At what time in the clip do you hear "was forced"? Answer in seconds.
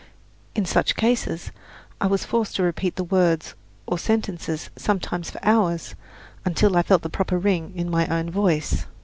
2.07-2.55